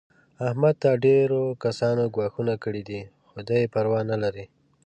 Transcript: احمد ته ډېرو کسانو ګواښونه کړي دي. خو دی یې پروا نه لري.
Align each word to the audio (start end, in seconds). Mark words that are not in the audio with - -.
احمد 0.47 0.75
ته 0.83 0.89
ډېرو 1.05 1.41
کسانو 1.63 2.03
ګواښونه 2.15 2.55
کړي 2.63 2.81
دي. 2.89 3.01
خو 3.29 3.37
دی 3.47 3.57
یې 3.63 3.71
پروا 3.73 3.99
نه 4.11 4.17
لري. 4.23 4.45